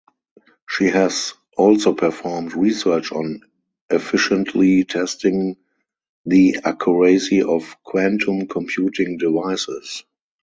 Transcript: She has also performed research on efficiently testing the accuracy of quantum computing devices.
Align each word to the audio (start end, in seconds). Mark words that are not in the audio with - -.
She 0.67 0.85
has 0.85 1.35
also 1.55 1.93
performed 1.93 2.55
research 2.55 3.11
on 3.11 3.41
efficiently 3.91 4.83
testing 4.83 5.57
the 6.25 6.55
accuracy 6.63 7.43
of 7.43 7.75
quantum 7.83 8.47
computing 8.47 9.19
devices. 9.19 10.03